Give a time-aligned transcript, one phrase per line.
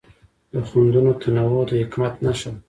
[0.51, 2.59] د خوندونو تنوع د حکمت نښه ده.